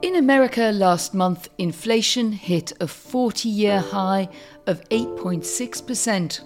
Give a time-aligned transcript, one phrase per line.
[0.00, 4.28] In America last month, inflation hit a 40 year high
[4.68, 6.40] of 8.6%.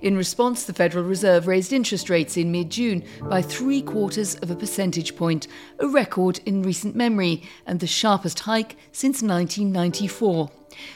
[0.00, 4.50] In response, the Federal Reserve raised interest rates in mid June by three quarters of
[4.50, 5.48] a percentage point,
[5.80, 10.50] a record in recent memory and the sharpest hike since 1994.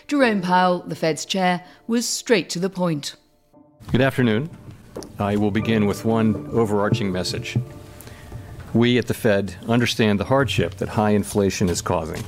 [0.09, 3.17] Jerome Powell, the Fed's chair, was straight to the point.
[3.91, 4.49] Good afternoon.
[5.19, 7.59] I will begin with one overarching message.
[8.75, 12.23] We at the Fed understand the hardship that high inflation is causing.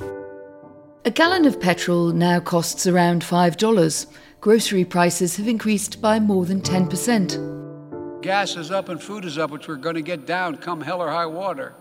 [1.07, 4.07] A gallon of petrol now costs around $5.
[4.41, 8.23] Grocery prices have increased by more than 10%.
[8.23, 11.03] Gas is up and food is up, which we're going to get down come hell
[11.03, 11.75] or high water.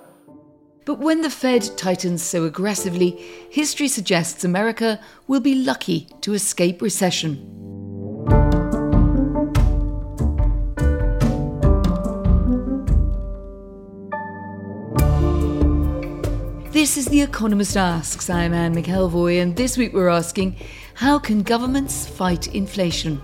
[0.85, 3.11] But when the Fed tightens so aggressively,
[3.49, 7.49] history suggests America will be lucky to escape recession.
[16.83, 18.29] This is The Economist Asks.
[18.29, 20.57] I'm Anne McElvoy, and this week we're asking
[20.95, 23.21] how can governments fight inflation?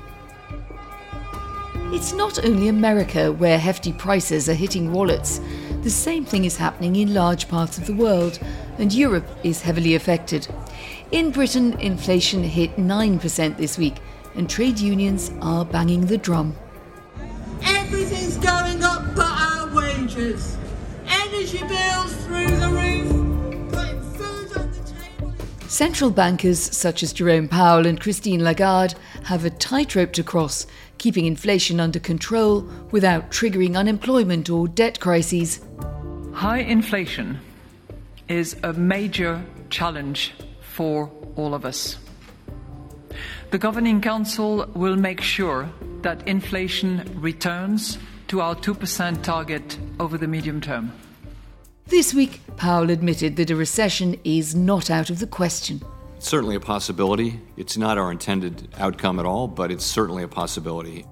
[1.92, 5.42] It's not only America where hefty prices are hitting wallets.
[5.82, 8.40] The same thing is happening in large parts of the world,
[8.78, 10.48] and Europe is heavily affected.
[11.12, 13.98] In Britain, inflation hit 9% this week,
[14.36, 16.56] and trade unions are banging the drum.
[17.66, 20.56] Everything's going up but our wages.
[21.10, 23.09] Energy bills through the roof.
[25.80, 30.68] Central bankers such as Jerome Powell and Christine Lagarde have a tightrope to cross,
[30.98, 35.62] keeping inflation under control without triggering unemployment or debt crises.
[36.34, 37.40] High inflation
[38.28, 41.98] is a major challenge for all of us.
[43.52, 45.70] The Governing Council will make sure
[46.02, 47.98] that inflation returns
[48.28, 50.92] to our 2% target over the medium term.
[51.90, 55.82] This week, Powell admitted that a recession is not out of the question.
[56.18, 57.42] It's certainly a possibility.
[57.58, 61.08] It's not our intended outcome at all, but it's certainly a possibility.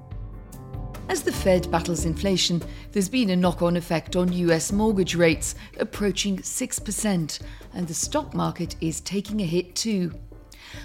[1.09, 2.61] As the Fed battles inflation,
[2.91, 7.39] there's been a knock on effect on US mortgage rates, approaching 6%,
[7.73, 10.13] and the stock market is taking a hit too.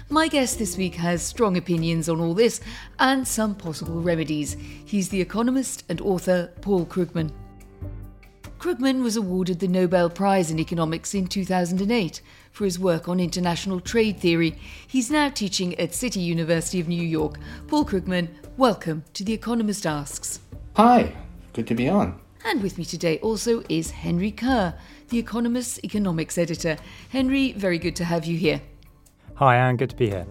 [0.09, 2.61] My guest this week has strong opinions on all this
[2.97, 4.57] and some possible remedies.
[4.85, 7.31] He's the economist and author Paul Krugman.
[8.63, 12.21] Krugman was awarded the Nobel Prize in Economics in 2008
[12.53, 14.57] for his work on international trade theory.
[14.87, 17.39] He's now teaching at City University of New York.
[17.67, 20.39] Paul Krugman, welcome to The Economist Asks.
[20.77, 21.13] Hi,
[21.51, 22.17] good to be on.
[22.45, 24.73] And with me today also is Henry Curr,
[25.09, 26.77] The Economist's economics editor.
[27.09, 28.61] Henry, very good to have you here.
[29.35, 29.75] Hi, Anne.
[29.75, 30.25] Good to be here.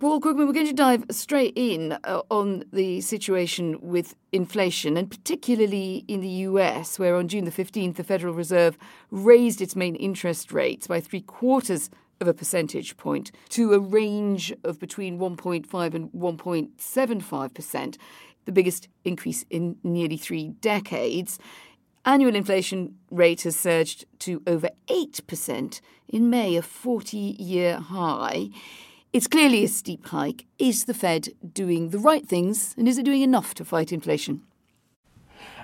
[0.00, 5.08] Paul Krugman, we're going to dive straight in uh, on the situation with inflation, and
[5.08, 8.76] particularly in the US, where on June the 15th, the Federal Reserve
[9.12, 11.90] raised its main interest rates by three quarters
[12.20, 17.96] of a percentage point to a range of between 1.5 and 1.75%,
[18.46, 21.38] the biggest increase in nearly three decades.
[22.04, 28.48] Annual inflation rate has surged to over 8% in May, a 40 year high.
[29.14, 30.44] It's clearly a steep hike.
[30.58, 34.42] Is the Fed doing the right things and is it doing enough to fight inflation?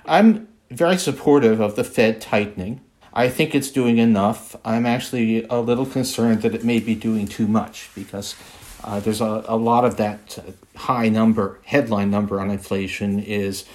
[0.05, 2.79] I'm very supportive of the Fed tightening.
[3.13, 4.55] I think it's doing enough.
[4.63, 8.37] I'm actually a little concerned that it may be doing too much because
[8.85, 10.39] uh, there's a, a lot of that
[10.77, 13.65] high number, headline number on inflation is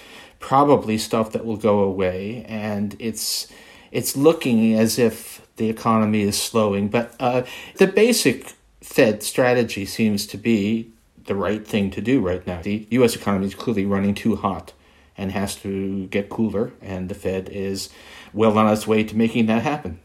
[0.41, 3.53] probably stuff that will go away, and it's
[3.93, 6.89] it's looking as if the economy is slowing.
[6.89, 7.43] But uh,
[7.77, 8.55] the basic
[8.87, 10.93] Fed strategy seems to be
[11.25, 12.63] the right thing to do right now.
[12.63, 13.17] The U.S.
[13.17, 14.73] economy is clearly running too hot
[15.19, 17.91] and has to get cooler, and the Fed is
[18.33, 19.99] well on its way to making that happen.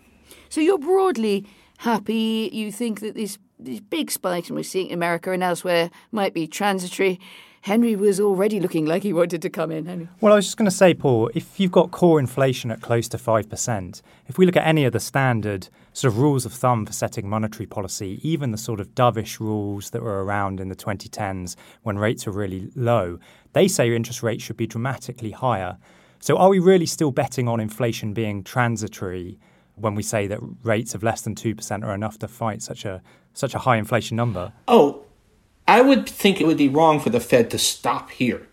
[0.50, 1.46] So you're broadly
[1.78, 2.50] happy.
[2.52, 6.48] You think that these these big spikes, we're seeing in America and elsewhere, might be
[6.48, 7.20] transitory.
[7.62, 9.86] Henry was already looking like he wanted to come in.
[9.86, 10.10] Henry.
[10.20, 13.08] Well, I was just going to say, Paul, if you've got core inflation at close
[13.10, 16.88] to 5%, if we look at any of the standard sort of rules of thumb
[16.88, 20.76] for setting monetary policy, even the sort of dovish rules that were around in the
[20.76, 23.20] 2010s when rates were really low,
[23.54, 25.78] they say interest rates should be dramatically higher.
[26.20, 29.38] So are we really still betting on inflation being transitory
[29.76, 33.02] when we say that rates of less than 2% are enough to fight such a
[33.34, 34.52] such a high inflation number?
[34.68, 35.06] Oh,
[35.72, 38.46] I would think it would be wrong for the Fed to stop here.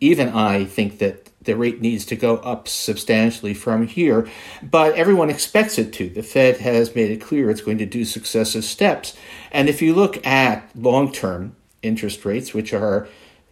[0.00, 4.28] Even I think that the rate needs to go up substantially from here,
[4.60, 6.08] but everyone expects it to.
[6.08, 9.16] The Fed has made it clear it's going to do successive steps.
[9.52, 13.06] And if you look at long term interest rates, which are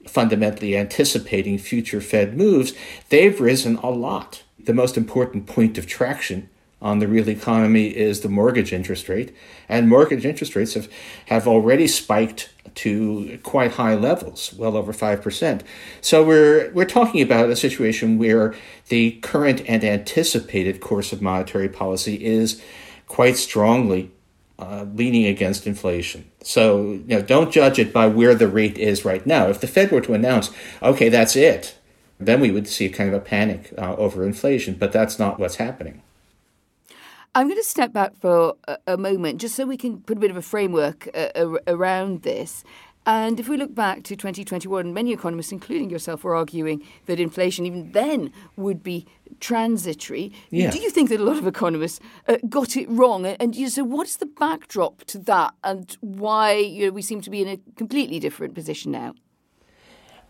[0.05, 2.73] fundamentally anticipating future Fed moves,
[3.11, 4.43] they've risen a lot.
[4.59, 6.51] The most important point of traction
[6.83, 9.35] on the real economy is the mortgage interest rate.
[9.69, 10.89] And mortgage interest rates have,
[11.27, 15.63] have already spiked to quite high levels, well over 5%.
[16.01, 18.55] So we're, we're talking about a situation where
[18.89, 22.61] the current and anticipated course of monetary policy is
[23.07, 24.11] quite strongly
[24.59, 26.31] uh, leaning against inflation.
[26.43, 29.49] So you know, don't judge it by where the rate is right now.
[29.49, 30.51] If the Fed were to announce,
[30.83, 31.77] okay, that's it,
[32.19, 35.57] then we would see kind of a panic uh, over inflation, but that's not what's
[35.57, 36.03] happening.
[37.35, 40.21] I'm going to step back for a, a moment just so we can put a
[40.21, 42.63] bit of a framework uh, around this.
[43.05, 47.67] And if we look back to 2021, many economists, including yourself, were arguing that inflation,
[47.67, 49.07] even then, would be
[49.41, 50.33] transitory.
[50.51, 50.71] Yeah.
[50.71, 51.99] Do you think that a lot of economists
[52.29, 53.27] uh, got it wrong?
[53.27, 57.31] And you, so, what's the backdrop to that, and why you know, we seem to
[57.31, 59.15] be in a completely different position now?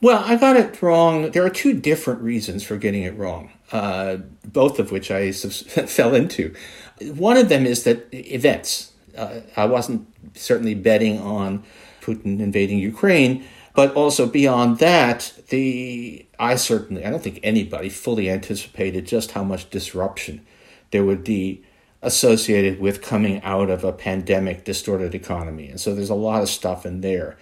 [0.02, 1.30] Well, I got it wrong.
[1.30, 6.16] There are two different reasons for getting it wrong, uh, both of which I fell
[6.16, 6.52] into.
[7.00, 8.90] One of them is that events.
[9.16, 11.62] Uh, I wasn't certainly betting on
[12.00, 13.44] Putin invading Ukraine,
[13.74, 19.44] but also beyond that, the I certainly I don't think anybody fully anticipated just how
[19.44, 20.44] much disruption
[20.90, 21.62] there would be
[22.02, 25.68] associated with coming out of a pandemic distorted economy.
[25.68, 27.36] And so there's a lot of stuff in there.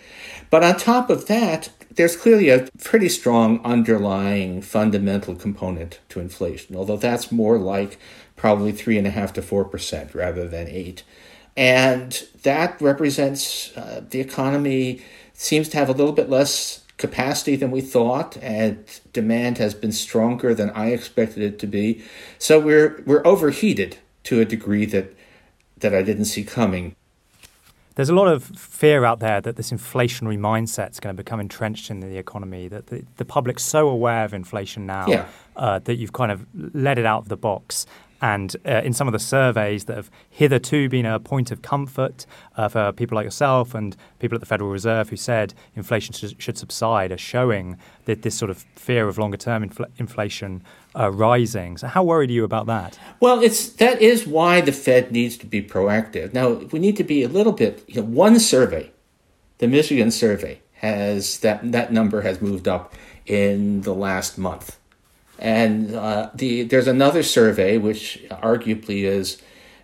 [0.51, 6.77] But on top of that, there's clearly a pretty strong underlying fundamental component to inflation,
[6.77, 7.99] although that's more like
[8.37, 11.03] probably three and a half to four percent rather than eight.
[11.57, 15.03] And that represents uh, the economy
[15.33, 19.91] seems to have a little bit less capacity than we thought, and demand has been
[19.91, 22.05] stronger than I expected it to be.
[22.39, 25.15] So we're we're overheated to a degree that
[25.79, 26.95] that I didn't see coming.
[27.97, 31.41] There's a lot of fear out there that this inflationary mindset is going to become
[31.41, 35.27] entrenched in the economy, that the, the public's so aware of inflation now yeah.
[35.57, 37.87] uh, that you've kind of let it out of the box.
[38.23, 42.27] And uh, in some of the surveys that have hitherto been a point of comfort
[42.57, 46.41] uh, for people like yourself and people at the Federal Reserve who said inflation should,
[46.41, 50.63] should subside are showing that this sort of fear of longer term infl- inflation
[50.99, 51.79] uh, rising.
[51.79, 52.99] So, how worried are you about that?
[53.21, 56.35] Well, it's that is why the Fed needs to be proactive.
[56.35, 57.85] Now, we need to be a little bit.
[57.87, 58.91] You know, one survey,
[59.59, 62.95] the Michigan survey, has that that number has moved up
[63.27, 64.80] in the last month.
[65.41, 69.41] And uh, the there's another survey which arguably is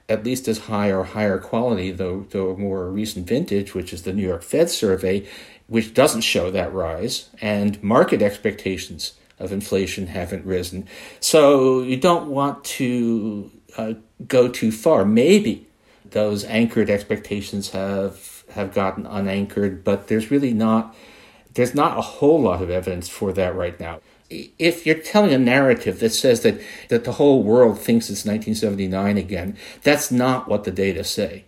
[0.08, 4.12] at least as high or higher quality, though though more recent vintage, which is the
[4.12, 5.26] New York Fed survey,
[5.66, 10.86] which doesn't show that rise, and market expectations of inflation haven't risen.
[11.20, 13.94] So you don't want to uh,
[14.28, 15.06] go too far.
[15.06, 15.66] Maybe
[16.04, 20.94] those anchored expectations have have gotten unanchored, but there's really not
[21.54, 24.00] there's not a whole lot of evidence for that right now
[24.30, 29.16] if you're telling a narrative that says that, that the whole world thinks it's 1979
[29.16, 31.44] again, that's not what the data say.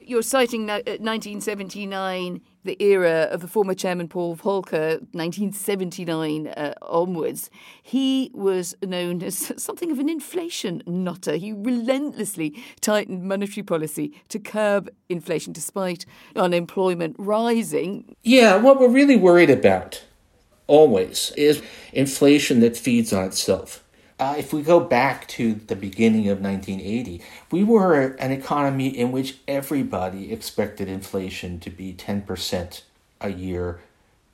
[0.00, 7.48] You're citing 1979, uh, the era of the former chairman Paul Volcker, 1979 uh, onwards.
[7.80, 11.36] He was known as something of an inflation nutter.
[11.36, 18.16] He relentlessly tightened monetary policy to curb inflation despite unemployment rising.
[18.22, 20.02] Yeah, what we're really worried about
[20.70, 21.62] always is
[21.92, 23.84] inflation that feeds on itself.
[24.20, 29.10] Uh, if we go back to the beginning of 1980, we were an economy in
[29.10, 32.82] which everybody expected inflation to be 10%
[33.20, 33.80] a year,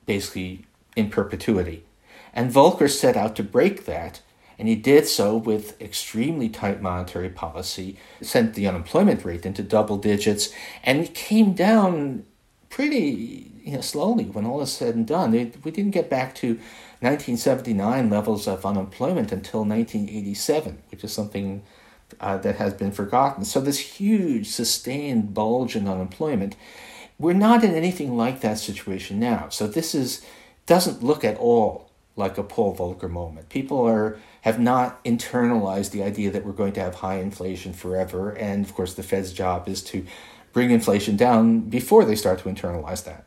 [0.05, 0.65] basically
[0.95, 1.83] in perpetuity.
[2.33, 4.21] And Volcker set out to break that,
[4.59, 9.97] and he did so with extremely tight monetary policy, sent the unemployment rate into double
[9.97, 10.49] digits,
[10.83, 12.25] and it came down
[12.69, 15.31] pretty you know, slowly when all is said and done.
[15.31, 16.53] They, we didn't get back to
[17.01, 21.63] 1979 levels of unemployment until 1987, which is something
[22.21, 23.43] uh, that has been forgotten.
[23.43, 26.55] So, this huge sustained bulge in unemployment,
[27.19, 29.49] we're not in anything like that situation now.
[29.49, 30.25] So, this is
[30.65, 33.49] doesn't look at all like a Paul Volcker moment.
[33.49, 38.31] People are have not internalized the idea that we're going to have high inflation forever,
[38.31, 40.05] and of course, the Fed's job is to
[40.53, 43.25] bring inflation down before they start to internalize that.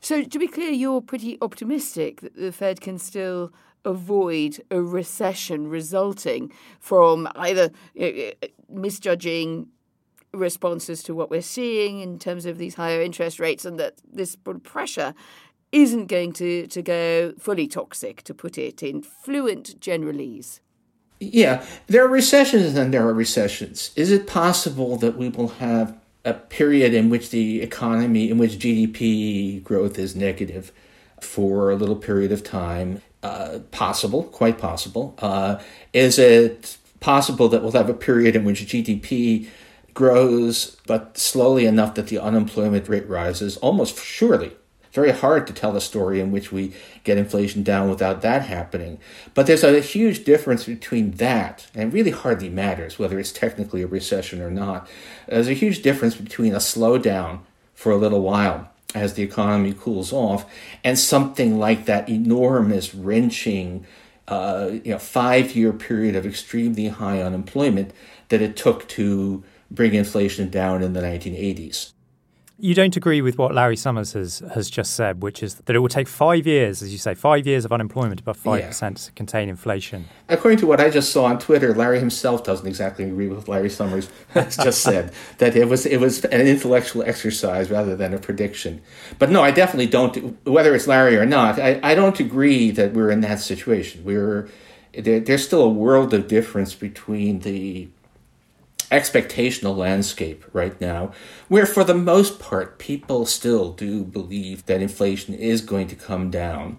[0.00, 3.52] So, to be clear, you're pretty optimistic that the Fed can still
[3.84, 7.70] avoid a recession resulting from either
[8.68, 9.68] misjudging
[10.32, 14.36] responses to what we're seeing in terms of these higher interest rates and that this
[14.62, 15.14] pressure
[15.72, 20.60] isn't going to, to go fully toxic, to put it in fluent generalese.
[21.32, 23.90] Yeah, there are recessions and there are recessions.
[23.96, 28.52] Is it possible that we will have a period in which the economy, in which
[28.52, 30.72] GDP growth is negative
[31.20, 33.02] for a little period of time?
[33.22, 35.14] Uh, possible, quite possible.
[35.18, 35.58] Uh,
[35.92, 39.48] is it possible that we'll have a period in which GDP
[39.94, 43.56] grows, but slowly enough that the unemployment rate rises?
[43.58, 44.52] Almost surely
[44.94, 46.72] very hard to tell a story in which we
[47.02, 48.98] get inflation down without that happening.
[49.34, 53.88] But there's a huge difference between that, and really hardly matters whether it's technically a
[53.88, 54.88] recession or not.
[55.28, 57.40] There's a huge difference between a slowdown
[57.74, 60.46] for a little while as the economy cools off
[60.84, 63.84] and something like that enormous wrenching
[64.28, 67.90] uh, you know five year period of extremely high unemployment
[68.28, 71.93] that it took to bring inflation down in the 1980s.
[72.64, 75.80] You don't agree with what Larry Summers has, has just said, which is that it
[75.80, 78.88] will take five years, as you say, five years of unemployment above 5% yeah.
[78.88, 80.06] to contain inflation.
[80.30, 83.48] According to what I just saw on Twitter, Larry himself doesn't exactly agree with what
[83.48, 88.14] Larry Summers has just said, that it was, it was an intellectual exercise rather than
[88.14, 88.80] a prediction.
[89.18, 92.94] But no, I definitely don't, whether it's Larry or not, I, I don't agree that
[92.94, 94.02] we're in that situation.
[94.06, 94.48] We're,
[94.94, 97.88] there, there's still a world of difference between the
[98.98, 101.12] expectational landscape right now,
[101.48, 106.30] where for the most part, people still do believe that inflation is going to come
[106.30, 106.78] down.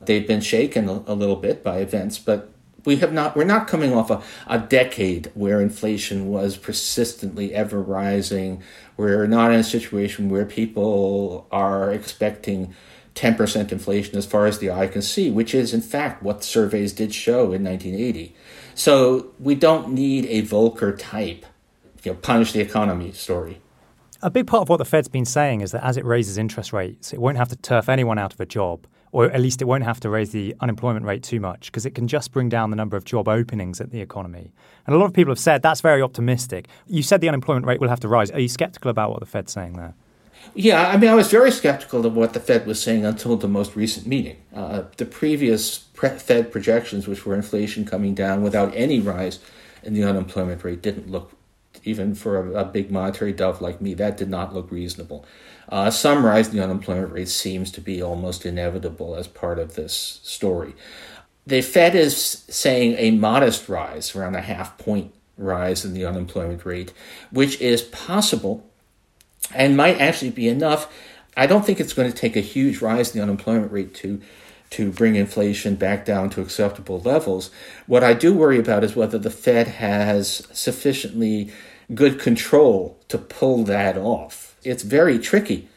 [0.00, 2.50] They've been shaken a, little bit by events, but
[2.84, 7.80] we have not we're not coming off a, a decade where inflation was persistently ever
[7.80, 8.62] rising.
[8.98, 12.74] We're not in a situation where people are expecting
[13.14, 16.92] 10% inflation as far as the eye can see, which is in fact what surveys
[16.92, 18.34] did show in 1980.
[18.74, 21.46] So we don't need a Volcker type
[22.04, 23.60] you know, punish the economy story.
[24.22, 26.72] A big part of what the Fed's been saying is that as it raises interest
[26.72, 29.66] rates, it won't have to turf anyone out of a job, or at least it
[29.66, 32.70] won't have to raise the unemployment rate too much because it can just bring down
[32.70, 34.50] the number of job openings at the economy.
[34.86, 36.68] And a lot of people have said that's very optimistic.
[36.86, 38.30] You said the unemployment rate will have to rise.
[38.30, 39.94] Are you skeptical about what the Fed's saying there?
[40.54, 43.48] Yeah, I mean, I was very skeptical of what the Fed was saying until the
[43.48, 44.36] most recent meeting.
[44.54, 49.38] Uh, the previous pre- Fed projections, which were inflation coming down without any rise
[49.82, 51.32] in the unemployment rate, didn't look
[51.84, 55.24] even for a, a, big monetary dove like me, that did not look reasonable.
[55.68, 59.74] Uh, some rise in the unemployment rate seems to be almost inevitable as part of
[59.74, 60.74] this story.
[61.46, 66.64] The Fed is saying a modest rise, around a half point rise in the unemployment
[66.64, 66.92] rate,
[67.30, 68.66] which is possible
[69.54, 70.92] and might actually be enough.
[71.36, 74.20] I don't think it's going to take a huge rise in the unemployment rate to
[74.70, 77.50] to bring inflation back down to acceptable levels.
[77.86, 81.52] What I do worry about is whether the Fed has sufficiently
[81.92, 84.56] good control to pull that off.
[84.62, 85.68] It's very tricky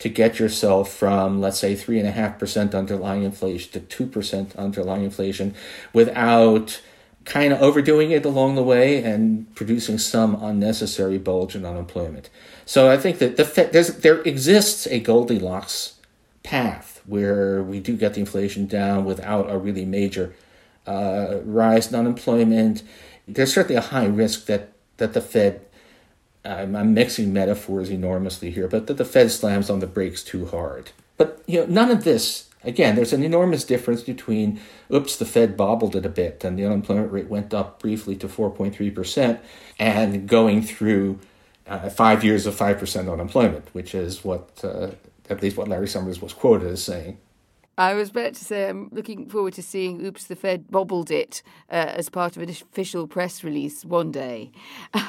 [0.00, 5.54] to get yourself from, let's say, 3.5% underlying inflation to 2% underlying inflation
[5.92, 6.80] without
[7.24, 12.28] kind of overdoing it along the way and producing some unnecessary bulge in unemployment.
[12.66, 15.98] So I think that the Fed, there exists a Goldilocks
[16.42, 20.34] path where we do get the inflation down without a really major
[20.86, 22.82] uh, rise in unemployment.
[23.26, 25.64] There's certainly a high risk that that the Fed,
[26.44, 30.46] I'm, I'm mixing metaphors enormously here, but that the Fed slams on the brakes too
[30.46, 30.90] hard.
[31.16, 32.48] But you know, none of this.
[32.62, 34.58] Again, there's an enormous difference between,
[34.90, 38.26] oops, the Fed bobbled it a bit and the unemployment rate went up briefly to
[38.26, 39.38] 4.3%,
[39.78, 41.18] and going through
[41.66, 44.92] uh, five years of 5% unemployment, which is what, uh,
[45.28, 47.18] at least what Larry Summers was quoted as saying.
[47.76, 51.42] I was about to say I'm looking forward to seeing Oops, the Fed bobbled it
[51.70, 54.52] uh, as part of an official press release one day.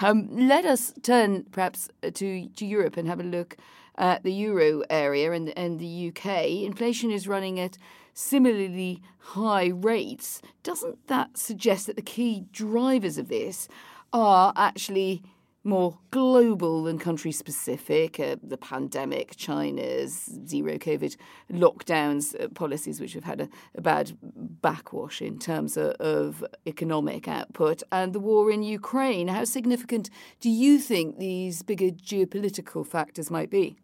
[0.01, 3.55] Um, let us turn perhaps uh, to, to Europe and have a look
[3.98, 6.48] at the euro area and, and the UK.
[6.65, 7.77] Inflation is running at
[8.13, 10.41] similarly high rates.
[10.63, 13.67] Doesn't that suggest that the key drivers of this
[14.12, 15.24] are actually
[15.65, 18.19] more global than country specific.
[18.19, 21.17] Uh, the pandemic, China's zero COVID
[21.51, 27.27] lockdowns uh, policies, which have had a, a bad backwash in terms of, of, economic
[27.27, 29.27] output, and the war in Ukraine.
[29.27, 33.77] How significant do you think these bigger geopolitical factors might be?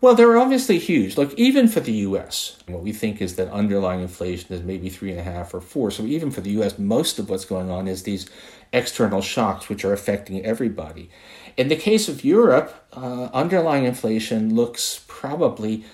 [0.00, 1.16] Well, they're obviously huge.
[1.16, 5.10] Look, even for the U.S., what we think is that underlying inflation is maybe three
[5.10, 5.90] and a half or four.
[5.90, 8.30] So even for the U.S., most of what's going on is these
[8.72, 11.10] external shocks which are affecting everybody.
[11.56, 15.84] In the case of Europe, uh, underlying inflation looks probably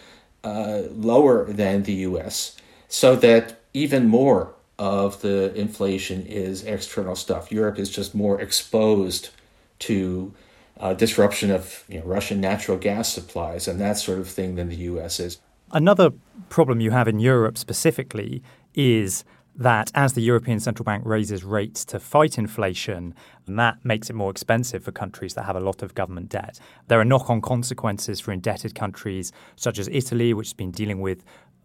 [0.42, 2.56] uh, lower than the U.S.
[2.88, 7.50] So that even more of the inflation is external stuff.
[7.50, 9.30] Europe is just more exposed
[9.78, 10.34] to
[10.80, 14.68] uh, disruption of you know, Russian natural gas supplies and that sort of thing than
[14.68, 15.38] the US is.
[15.72, 16.10] Another
[16.48, 18.42] problem you have in Europe specifically
[18.74, 19.24] is
[19.56, 23.14] that as the European Central Bank raises rates to fight inflation,
[23.46, 26.58] that makes it more expensive for countries that have a lot of government debt.
[26.88, 31.00] There are knock on consequences for indebted countries such as Italy, which has been dealing
[31.00, 31.24] with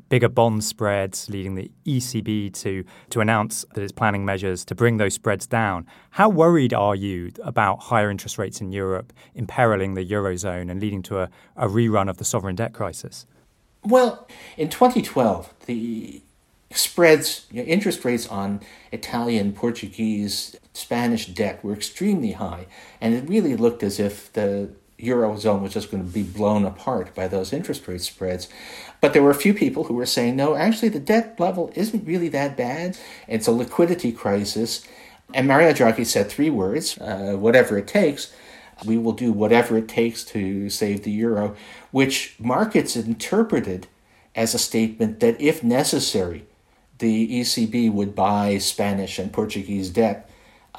[0.09, 4.97] bigger bond spreads, leading the ECB to, to announce that it's planning measures to bring
[4.97, 5.85] those spreads down.
[6.11, 11.01] How worried are you about higher interest rates in Europe imperiling the Eurozone and leading
[11.03, 13.25] to a, a rerun of the sovereign debt crisis?
[13.83, 16.21] Well, in 2012, the
[16.71, 18.61] spreads, you know, interest rates on
[18.91, 22.67] Italian, Portuguese, Spanish debt were extremely high,
[23.01, 24.69] and it really looked as if the
[25.00, 28.48] eurozone was just going to be blown apart by those interest rate spreads.
[29.01, 32.06] But there were a few people who were saying, no, actually, the debt level isn't
[32.06, 32.98] really that bad.
[33.27, 34.86] It's a liquidity crisis.
[35.34, 38.34] And Mario Draghi said three words uh, whatever it takes.
[38.86, 41.56] We will do whatever it takes to save the euro,
[41.91, 43.88] which markets interpreted
[44.36, 46.46] as a statement that if necessary,
[47.00, 50.28] the ECB would buy Spanish and Portuguese debt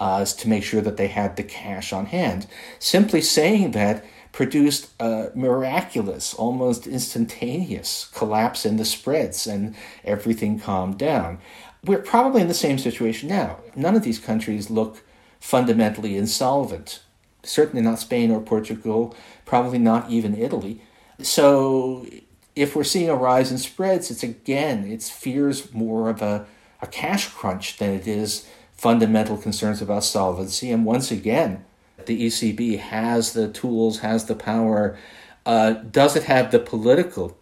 [0.01, 2.47] uh, to make sure that they had the cash on hand.
[2.79, 10.99] Simply saying that produced a miraculous, almost instantaneous collapse in the spreads, and everything calmed
[10.99, 11.39] down.
[11.85, 13.59] We're probably in the same situation now.
[13.77, 15.03] None of these countries look
[15.39, 17.03] fundamentally insolvent.
[17.43, 19.15] Certainly not Spain or Portugal,
[19.45, 20.83] probably not even Italy.
[21.23, 22.07] So
[22.55, 26.47] if we're seeing a rise in spreads, it's again, it's fears more of a,
[26.83, 28.47] a cash crunch than it is
[28.81, 30.71] fundamental concerns about solvency.
[30.71, 31.67] And once again,
[32.07, 34.97] the ECB has the tools, has the power.
[35.45, 37.37] Uh, does it have the political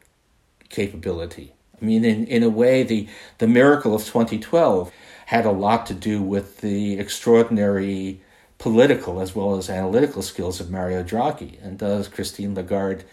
[0.68, 1.54] capability?
[1.80, 3.06] I mean, in, in a way, the,
[3.38, 4.90] the miracle of 2012
[5.26, 8.20] had a lot to do with the extraordinary
[8.58, 11.64] political as well as analytical skills of Mario Draghi.
[11.64, 13.04] And does Christine Lagarde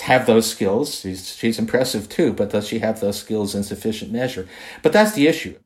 [0.00, 1.00] have those skills?
[1.00, 4.48] She's, she's impressive too, but does she have those skills in sufficient measure?
[4.82, 5.58] But that's the issue.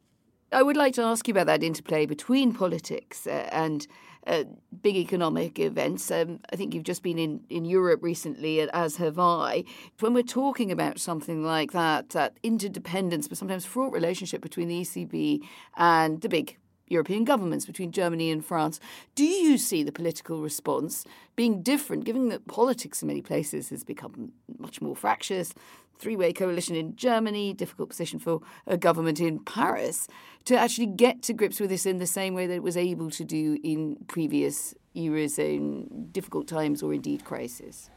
[0.52, 3.86] I would like to ask you about that interplay between politics uh, and
[4.26, 4.44] uh,
[4.82, 6.10] big economic events.
[6.10, 9.64] Um, I think you've just been in, in Europe recently, as have I.
[10.00, 14.80] When we're talking about something like that, that interdependence, but sometimes fraught relationship between the
[14.80, 15.40] ECB
[15.76, 16.56] and the big
[16.88, 18.80] European governments between Germany and France.
[19.14, 21.04] Do you see the political response
[21.36, 25.54] being different, given that politics in many places has become much more fractious?
[25.96, 30.08] Three way coalition in Germany, difficult position for a government in Paris,
[30.44, 33.10] to actually get to grips with this in the same way that it was able
[33.10, 37.90] to do in previous Eurozone difficult times or indeed crisis?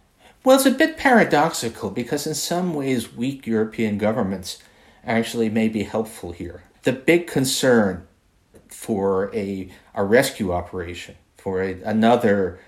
[0.43, 4.59] Well, it's a bit paradoxical because, in some ways, weak European governments
[5.03, 6.63] actually may be helpful here.
[6.83, 8.06] The big concern
[8.69, 12.59] for a, a rescue operation, for a, another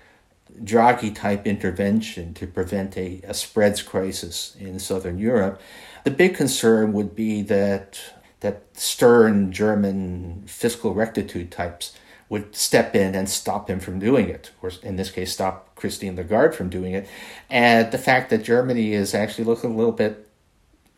[0.62, 5.60] Draghi type intervention to prevent a, a spreads crisis in Southern Europe.
[6.04, 8.00] The big concern would be that
[8.40, 11.92] that stern German fiscal rectitude types
[12.30, 16.16] would step in and stop him from doing it, or in this case, stop Christine
[16.16, 17.08] Lagarde from doing it.
[17.50, 20.28] And the fact that Germany is actually looking a little bit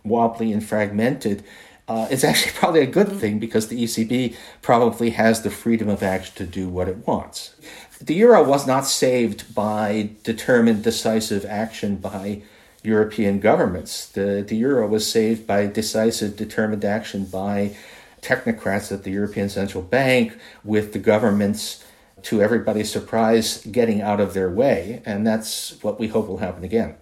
[0.04, 1.42] wobbly and fragmented
[1.88, 6.02] uh, it's actually probably a good thing because the ECB probably has the freedom of
[6.02, 7.54] action to do what it wants.
[8.00, 12.42] The euro was not saved by determined, decisive action by
[12.82, 14.06] European governments.
[14.06, 17.76] The, the euro was saved by decisive, determined action by
[18.20, 21.84] technocrats at the European Central Bank, with the governments,
[22.22, 25.02] to everybody's surprise, getting out of their way.
[25.04, 26.94] And that's what we hope will happen again.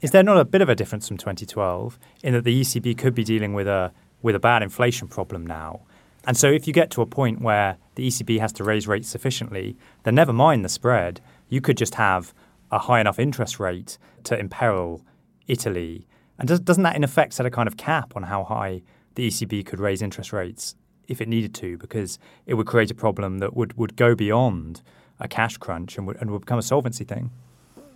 [0.00, 3.14] Is there not a bit of a difference from 2012 in that the ECB could
[3.14, 5.82] be dealing with a with a bad inflation problem now?
[6.24, 9.08] And so if you get to a point where the ECB has to raise rates
[9.08, 12.32] sufficiently, then never mind the spread, you could just have
[12.70, 15.04] a high enough interest rate to imperil
[15.48, 16.06] Italy.
[16.38, 18.82] And does, doesn't that in effect set a kind of cap on how high
[19.16, 20.76] the ECB could raise interest rates
[21.08, 21.76] if it needed to?
[21.76, 24.80] Because it would create a problem that would, would go beyond
[25.18, 27.30] a cash crunch and would, and would become a solvency thing.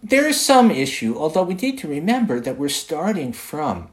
[0.07, 3.89] There is some issue, although we need to remember that we're starting from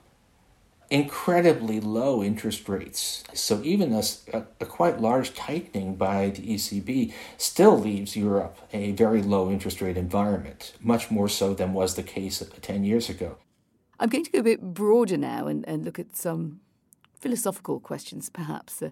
[0.90, 3.24] incredibly low interest rates.
[3.34, 9.22] So even a, a, quite large tightening by the ECB still leaves Europe a very
[9.22, 13.38] low interest rate environment, much more so than was the case 10 years ago.
[13.98, 16.60] I'm going to go a bit broader now and, and look at some
[17.22, 18.90] philosophical questions, perhaps, uh,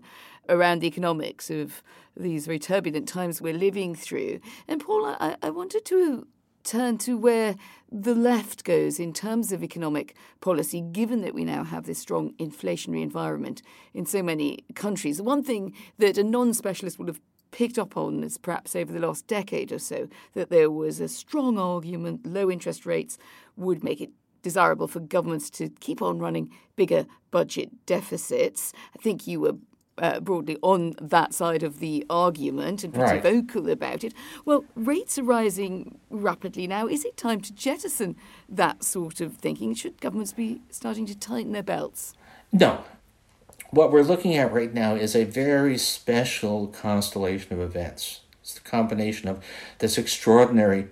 [0.48, 1.84] around the economics of
[2.16, 4.40] these very turbulent times we're living through.
[4.70, 6.26] And Paul, I, I wanted to
[6.70, 7.56] turn to where
[7.92, 12.34] the left goes in terms of economic policy, given that we now have this strong
[12.34, 15.20] inflationary environment in so many countries.
[15.20, 17.20] One thing that a non specialist would have
[17.52, 21.08] picked up on is perhaps over the last decade or so that there was a
[21.08, 23.18] strong argument low interest rates
[23.56, 24.12] would make it
[24.44, 28.74] desirable for governments to keep on running bigger budget deficits.
[28.96, 29.56] I think you were
[30.00, 33.24] uh, broadly on that side of the argument and pretty right.
[33.24, 34.14] vocal about it.
[34.46, 36.88] Well, rates are rising rapidly now.
[36.88, 38.16] Is it time to jettison
[38.48, 39.74] that sort of thinking?
[39.74, 42.14] Should governments be starting to tighten their belts?
[42.52, 42.84] No.
[43.72, 48.22] What we're looking at right now is a very special constellation of events.
[48.42, 49.44] It's the combination of
[49.78, 50.88] this extraordinary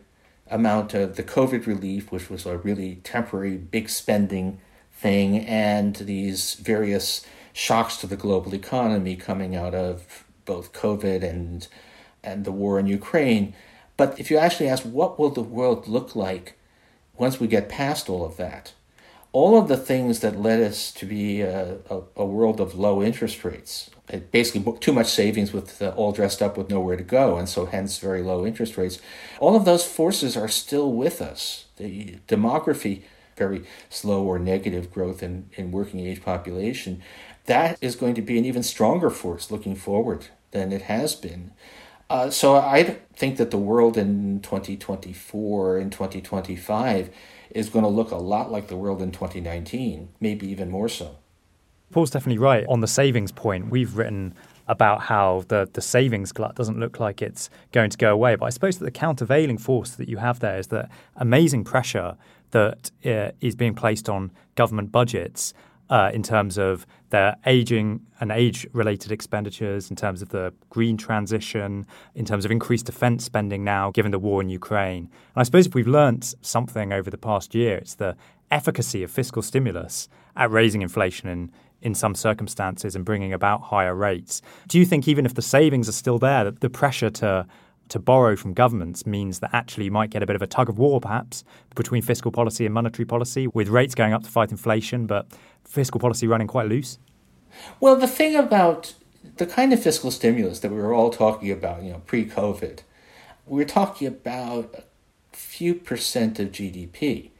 [0.49, 4.59] amount of the COVID relief, which was a really temporary big spending
[4.91, 7.25] thing, and these various
[7.57, 11.67] shocks to the global economy coming out of both COVID and
[12.23, 13.55] and the war in Ukraine.
[13.95, 16.55] But if you actually ask what will the world look like
[17.17, 18.73] once we get past all of that,
[19.31, 23.01] all of the things that led us to be a, a, a world of low
[23.01, 23.89] interest rates,
[24.31, 27.65] basically too much savings with uh, all dressed up with nowhere to go, and so
[27.65, 28.99] hence very low interest rates,
[29.39, 31.65] all of those forces are still with us.
[31.77, 33.01] The demography,
[33.37, 37.01] very slow or negative growth in, in working age population,
[37.45, 41.51] that is going to be an even stronger force looking forward than it has been.
[42.09, 47.09] Uh, so I think that the world in 2024 and 2025
[47.51, 51.17] is going to look a lot like the world in 2019, maybe even more so.
[51.91, 53.69] Paul's definitely right on the savings point.
[53.69, 54.35] We've written
[54.67, 58.35] about how the, the savings glut doesn't look like it's going to go away.
[58.35, 62.17] But I suppose that the countervailing force that you have there is that amazing pressure
[62.51, 65.53] that uh, is being placed on government budgets
[65.89, 70.97] uh, in terms of their aging and age related expenditures, in terms of the green
[70.97, 75.03] transition, in terms of increased defense spending now, given the war in Ukraine.
[75.03, 78.17] And I suppose if we've learnt something over the past year, it's the
[78.51, 83.95] efficacy of fiscal stimulus at raising inflation in, in some circumstances and bringing about higher
[83.95, 84.41] rates.
[84.67, 87.47] Do you think, even if the savings are still there, that the pressure to
[87.89, 90.67] to borrow from governments means that actually you might get a bit of a tug
[90.67, 91.43] of war, perhaps,
[91.75, 95.27] between fiscal policy and monetary policy, with rates going up to fight inflation, but
[95.63, 96.99] fiscal policy running quite loose?
[97.79, 98.93] Well, the thing about
[99.37, 102.79] the kind of fiscal stimulus that we were all talking about, you know, pre COVID,
[103.45, 104.83] we're talking about a
[105.35, 107.31] few percent of GDP.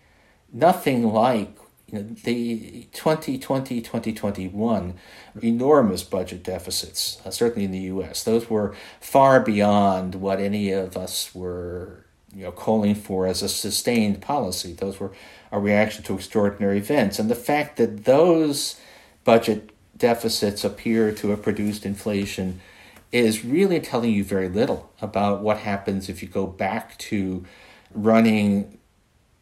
[0.52, 4.94] Nothing like you know, the 2020, 2021,
[5.42, 8.24] enormous budget deficits, uh, certainly in the US.
[8.24, 13.50] Those were far beyond what any of us were you know, calling for as a
[13.50, 14.74] sustained policy.
[14.74, 15.14] Those were
[15.52, 17.20] a reaction to extraordinary events.
[17.20, 18.80] And the fact that those
[19.24, 22.60] budget deficits appear to have produced inflation
[23.12, 27.46] is really telling you very little about what happens if you go back to
[27.94, 28.77] running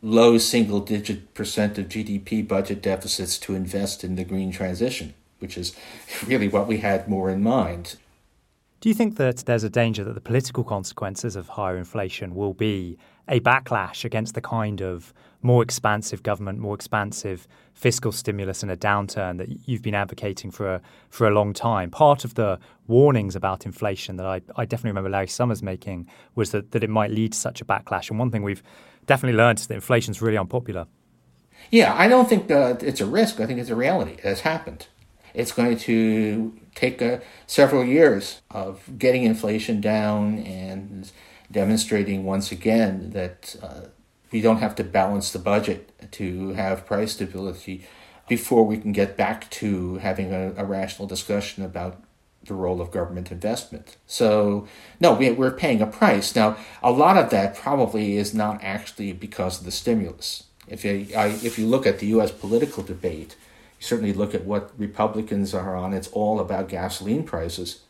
[0.01, 5.57] low single digit percent of GDP budget deficits to invest in the green transition, which
[5.57, 5.75] is
[6.27, 7.95] really what we had more in mind.
[8.81, 12.53] Do you think that there's a danger that the political consequences of higher inflation will
[12.53, 18.71] be a backlash against the kind of more expansive government, more expansive fiscal stimulus and
[18.71, 21.89] a downturn that you've been advocating for a, for a long time?
[21.89, 26.51] Part of the warnings about inflation that I, I definitely remember Larry Summers making was
[26.51, 28.11] that, that it might lead to such a backlash.
[28.11, 28.61] And one thing we've
[29.05, 30.87] definitely learned that inflation is really unpopular.
[31.71, 33.39] Yeah, I don't think uh, it's a risk.
[33.39, 34.13] I think it's a reality.
[34.13, 34.87] It has happened.
[35.33, 41.11] It's going to take uh, several years of getting inflation down and
[41.51, 43.81] demonstrating once again that uh,
[44.31, 47.85] we don't have to balance the budget to have price stability
[48.27, 52.01] before we can get back to having a, a rational discussion about
[52.47, 53.97] the role of government investment.
[54.07, 54.67] So,
[54.99, 56.35] no, we, we're paying a price.
[56.35, 60.43] Now, a lot of that probably is not actually because of the stimulus.
[60.67, 62.31] If you, I, if you look at the U.S.
[62.31, 63.35] political debate,
[63.79, 67.81] you certainly look at what Republicans are on, it's all about gasoline prices.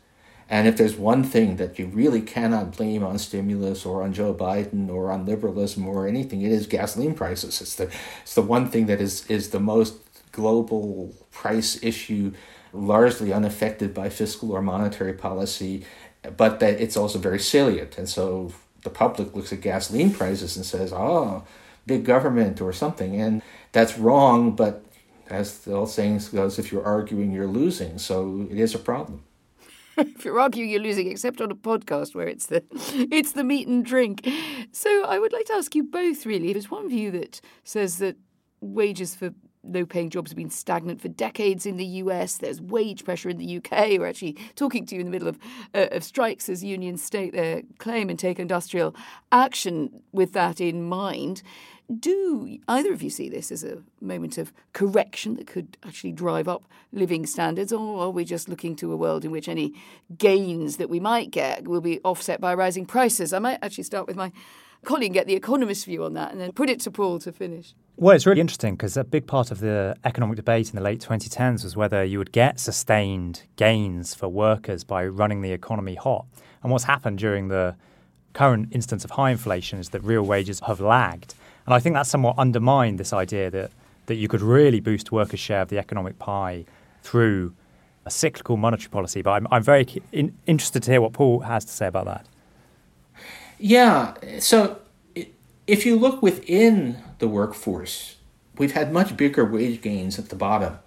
[0.48, 4.32] And if there's one thing that you really cannot blame on stimulus or on Joe
[4.32, 7.60] Biden or on liberalism or anything, it is gasoline prices.
[7.60, 7.90] It's the,
[8.22, 9.96] it's the one thing that is, is the most
[10.30, 12.32] global price issue
[12.76, 15.84] largely unaffected by fiscal or monetary policy,
[16.36, 17.98] but that it's also very salient.
[17.98, 21.44] And so the public looks at gasoline prices and says, oh,
[21.86, 23.20] big government or something.
[23.20, 24.82] And that's wrong, but
[25.28, 27.98] As the old saying goes, if you're arguing, you're losing.
[27.98, 29.24] So it is a problem.
[29.98, 32.62] if you're arguing, you're losing, except on a podcast where it's the
[33.10, 34.28] it's the meat and drink.
[34.72, 36.26] So I would like to ask you both.
[36.26, 38.16] Really, there's one view that says that
[38.60, 39.30] wages for
[39.66, 42.36] low paying jobs have been stagnant for decades in the US.
[42.36, 43.98] There's wage pressure in the UK.
[43.98, 45.38] We're actually talking to you in the middle of,
[45.74, 48.94] uh, of strikes as unions state their claim and take industrial
[49.32, 51.42] action with that in mind.
[52.00, 56.48] Do either of you see this as a moment of correction that could actually drive
[56.48, 59.72] up living standards, or are we just looking to a world in which any
[60.18, 63.32] gains that we might get will be offset by rising prices?
[63.32, 64.32] I might actually start with my
[64.86, 67.74] colleague, get the economist view on that, and then put it to Paul to finish.
[67.96, 71.00] Well, it's really interesting because a big part of the economic debate in the late
[71.00, 76.26] 2010s was whether you would get sustained gains for workers by running the economy hot.
[76.62, 77.74] And what's happened during the
[78.32, 81.34] current instance of high inflation is that real wages have lagged.
[81.64, 83.70] And I think that's somewhat undermined this idea that,
[84.06, 86.66] that you could really boost workers' share of the economic pie
[87.02, 87.54] through
[88.04, 89.22] a cyclical monetary policy.
[89.22, 92.26] But I'm, I'm very in, interested to hear what Paul has to say about that.
[93.58, 94.14] Yeah.
[94.40, 94.80] So
[95.66, 98.16] if you look within the workforce,
[98.58, 100.78] we've had much bigger wage gains at the bottom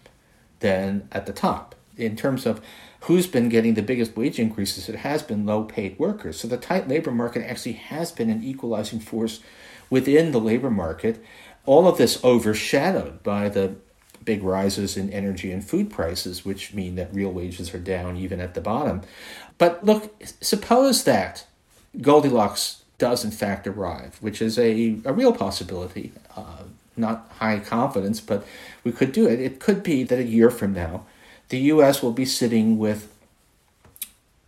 [0.59, 1.75] than at the top.
[1.97, 2.61] In terms of
[3.01, 6.39] who's been getting the biggest wage increases, it has been low paid workers.
[6.39, 9.41] So the tight labor market actually has been an equalizing force
[9.89, 11.23] within the labor market.
[11.65, 13.75] All of this overshadowed by the
[14.23, 18.39] big rises in energy and food prices, which mean that real wages are down even
[18.39, 19.01] at the bottom.
[19.57, 21.45] But look, suppose that
[22.01, 26.11] Goldilocks does in fact arrive, which is a, a real possibility.
[26.35, 26.63] Uh,
[26.95, 28.45] not high confidence, but
[28.83, 29.39] we could do it.
[29.39, 31.05] It could be that a year from now,
[31.47, 33.13] the US will be sitting with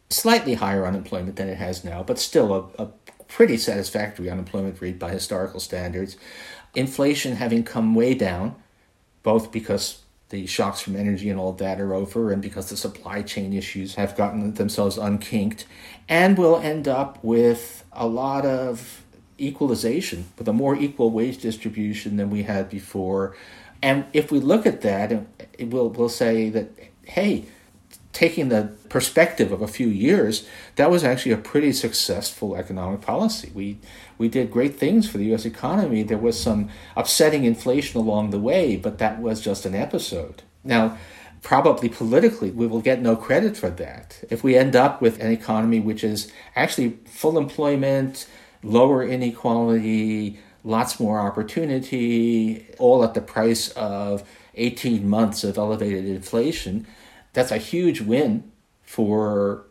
[0.09, 2.87] slightly higher unemployment than it has now, but still a, a
[3.27, 6.17] pretty satisfactory unemployment rate by historical standards.
[6.75, 8.55] Inflation having come way down,
[9.23, 10.01] both because
[10.31, 13.95] the shocks from energy and all that are over, and because the supply chain issues
[13.95, 15.65] have gotten themselves unkinked,
[16.09, 19.03] and we'll end up with a lot of
[19.39, 23.35] equalization, with a more equal wage distribution than we had before.
[23.81, 25.25] And if we look at that,
[25.59, 26.71] we'll, we'll say that,
[27.05, 27.45] hey,
[28.21, 33.51] taking the perspective of a few years, that was actually a pretty successful economic policy.
[33.55, 33.79] We
[34.19, 35.43] we did great things for the U.S.
[35.43, 36.03] economy.
[36.03, 40.43] There was some upsetting inflation along the way, but that was just an episode.
[40.63, 40.99] Now,
[41.41, 44.23] probably politically, we will get no credit for that.
[44.29, 48.27] If we end up with an economy which is actually full employment,
[48.61, 54.21] lower inequality, lots more opportunity, all at the price of
[54.53, 56.85] 18 months of elevated inflation,
[57.33, 58.51] that's a huge win
[58.83, 59.65] for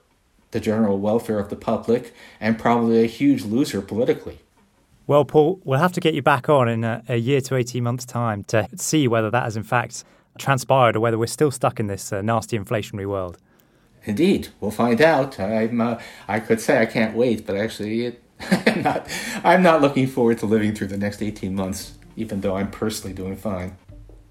[0.50, 4.40] the general welfare of the public and probably a huge loser politically.
[5.06, 7.82] Well, Paul, we'll have to get you back on in a, a year to 18
[7.82, 10.04] months' time to see whether that has in fact
[10.38, 13.38] transpired or whether we're still stuck in this uh, nasty inflationary world.
[14.04, 15.38] Indeed, we'll find out.
[15.38, 18.22] I'm, uh, I could say I can't wait, but actually, it,
[18.66, 19.08] I'm not.
[19.44, 23.12] I'm not looking forward to living through the next 18 months, even though I'm personally
[23.12, 23.76] doing fine.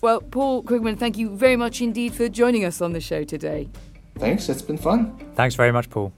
[0.01, 3.69] Well, Paul Krugman, thank you very much indeed for joining us on the show today.
[4.17, 5.17] Thanks, it's been fun.
[5.35, 6.13] Thanks very much, Paul.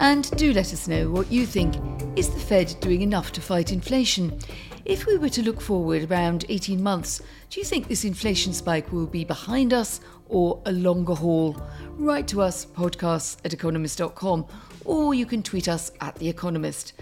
[0.00, 1.76] And do let us know what you think.
[2.16, 4.38] Is the Fed doing enough to fight inflation?
[4.84, 8.92] If we were to look forward around 18 months, do you think this inflation spike
[8.92, 11.56] will be behind us or a longer haul?
[11.92, 14.46] Write to us, podcasts at economist.com,
[14.84, 16.92] or you can tweet us at The Economist.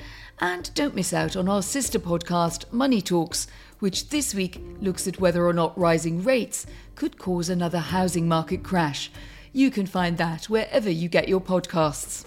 [0.42, 3.46] And don't miss out on our sister podcast, Money Talks,
[3.78, 8.64] which this week looks at whether or not rising rates could cause another housing market
[8.64, 9.12] crash.
[9.52, 12.24] You can find that wherever you get your podcasts.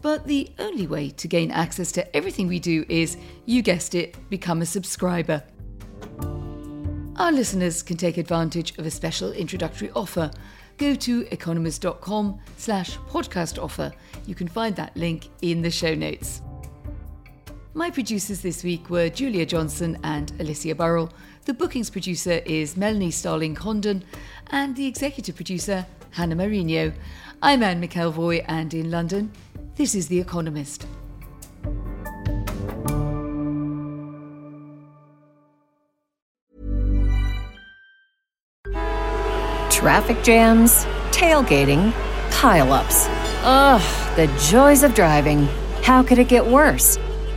[0.00, 4.16] But the only way to gain access to everything we do is, you guessed it,
[4.30, 5.44] become a subscriber.
[7.16, 10.30] Our listeners can take advantage of a special introductory offer.
[10.78, 13.92] Go to economist.com slash podcast offer.
[14.24, 16.40] You can find that link in the show notes.
[17.74, 21.10] My producers this week were Julia Johnson and Alicia Burrell.
[21.46, 24.04] The bookings producer is Melanie Starling Condon,
[24.50, 26.92] and the executive producer, Hannah Mourant.
[27.40, 29.32] I'm Anne McElvoy, and in London,
[29.76, 30.86] this is The Economist.
[39.70, 41.90] Traffic jams, tailgating,
[42.32, 43.06] pileups.
[43.44, 45.48] Ugh, the joys of driving.
[45.82, 46.98] How could it get worse?